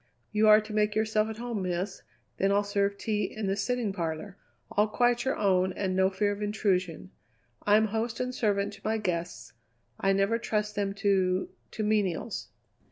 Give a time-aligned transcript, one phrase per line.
[0.31, 2.01] "You are to make yourself at home, Miss;
[2.37, 4.35] then I'll serve tea in the sitting parlour;
[4.71, 7.11] all quite your own and no fear of intrusion.
[7.67, 9.53] I'm host and servant to my guests.
[9.99, 12.47] I never trust them to to menials."